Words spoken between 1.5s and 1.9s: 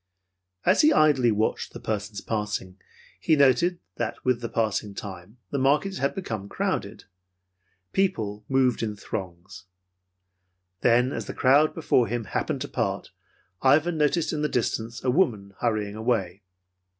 the